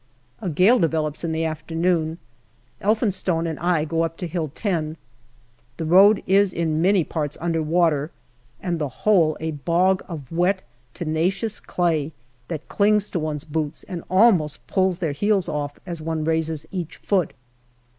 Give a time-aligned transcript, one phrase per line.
[0.39, 2.17] A gale develops in the afternoon.
[2.81, 4.97] Elphinsttine and I go up to Hill 10.
[5.77, 8.09] The road is in many parts under water,
[8.59, 10.63] and the whole a bog of wet,
[10.95, 12.13] tenacious clay
[12.47, 16.97] that clings to one's boots and almost pulls their heels off as one raises each
[16.97, 17.33] foot.